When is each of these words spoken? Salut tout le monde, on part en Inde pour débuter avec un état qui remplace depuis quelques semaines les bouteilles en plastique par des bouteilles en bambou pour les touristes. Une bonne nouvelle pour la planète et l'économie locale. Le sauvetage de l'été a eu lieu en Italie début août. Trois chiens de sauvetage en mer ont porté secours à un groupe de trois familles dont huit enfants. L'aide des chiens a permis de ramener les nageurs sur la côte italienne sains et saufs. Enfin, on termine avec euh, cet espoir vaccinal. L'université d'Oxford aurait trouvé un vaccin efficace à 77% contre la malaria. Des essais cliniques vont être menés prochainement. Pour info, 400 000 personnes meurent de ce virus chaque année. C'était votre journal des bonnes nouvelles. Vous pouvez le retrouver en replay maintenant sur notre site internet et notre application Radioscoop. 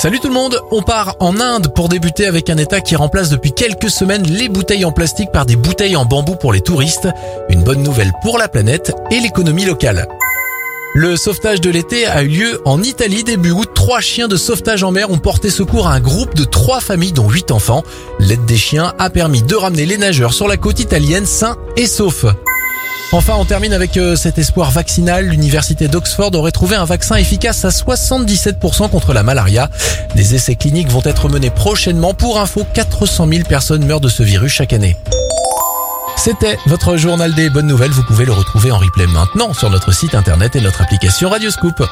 Salut 0.00 0.18
tout 0.18 0.28
le 0.28 0.32
monde, 0.32 0.58
on 0.70 0.80
part 0.80 1.14
en 1.20 1.38
Inde 1.40 1.74
pour 1.74 1.90
débuter 1.90 2.24
avec 2.24 2.48
un 2.48 2.56
état 2.56 2.80
qui 2.80 2.96
remplace 2.96 3.28
depuis 3.28 3.52
quelques 3.52 3.90
semaines 3.90 4.22
les 4.22 4.48
bouteilles 4.48 4.86
en 4.86 4.92
plastique 4.92 5.30
par 5.30 5.44
des 5.44 5.56
bouteilles 5.56 5.94
en 5.94 6.06
bambou 6.06 6.36
pour 6.36 6.54
les 6.54 6.62
touristes. 6.62 7.06
Une 7.50 7.62
bonne 7.62 7.82
nouvelle 7.82 8.10
pour 8.22 8.38
la 8.38 8.48
planète 8.48 8.94
et 9.10 9.20
l'économie 9.20 9.66
locale. 9.66 10.08
Le 10.94 11.16
sauvetage 11.16 11.60
de 11.60 11.68
l'été 11.68 12.06
a 12.06 12.22
eu 12.22 12.28
lieu 12.28 12.62
en 12.64 12.82
Italie 12.82 13.24
début 13.24 13.50
août. 13.50 13.68
Trois 13.74 14.00
chiens 14.00 14.26
de 14.26 14.36
sauvetage 14.36 14.82
en 14.84 14.90
mer 14.90 15.10
ont 15.10 15.18
porté 15.18 15.50
secours 15.50 15.86
à 15.86 15.92
un 15.92 16.00
groupe 16.00 16.34
de 16.34 16.44
trois 16.44 16.80
familles 16.80 17.12
dont 17.12 17.28
huit 17.28 17.50
enfants. 17.50 17.84
L'aide 18.20 18.46
des 18.46 18.56
chiens 18.56 18.94
a 18.98 19.10
permis 19.10 19.42
de 19.42 19.54
ramener 19.54 19.84
les 19.84 19.98
nageurs 19.98 20.32
sur 20.32 20.48
la 20.48 20.56
côte 20.56 20.80
italienne 20.80 21.26
sains 21.26 21.58
et 21.76 21.86
saufs. 21.86 22.24
Enfin, 23.12 23.34
on 23.36 23.44
termine 23.44 23.72
avec 23.72 23.96
euh, 23.96 24.14
cet 24.14 24.38
espoir 24.38 24.70
vaccinal. 24.70 25.26
L'université 25.26 25.88
d'Oxford 25.88 26.32
aurait 26.34 26.52
trouvé 26.52 26.76
un 26.76 26.84
vaccin 26.84 27.16
efficace 27.16 27.64
à 27.64 27.70
77% 27.70 28.88
contre 28.88 29.12
la 29.12 29.24
malaria. 29.24 29.68
Des 30.14 30.36
essais 30.36 30.54
cliniques 30.54 30.90
vont 30.90 31.02
être 31.04 31.28
menés 31.28 31.50
prochainement. 31.50 32.14
Pour 32.14 32.38
info, 32.38 32.64
400 32.72 33.26
000 33.28 33.48
personnes 33.48 33.84
meurent 33.84 34.00
de 34.00 34.08
ce 34.08 34.22
virus 34.22 34.52
chaque 34.52 34.72
année. 34.72 34.96
C'était 36.16 36.56
votre 36.66 36.96
journal 36.96 37.34
des 37.34 37.50
bonnes 37.50 37.66
nouvelles. 37.66 37.90
Vous 37.90 38.04
pouvez 38.04 38.26
le 38.26 38.32
retrouver 38.32 38.70
en 38.70 38.78
replay 38.78 39.08
maintenant 39.08 39.54
sur 39.54 39.70
notre 39.70 39.90
site 39.92 40.14
internet 40.14 40.54
et 40.54 40.60
notre 40.60 40.82
application 40.82 41.30
Radioscoop. 41.30 41.82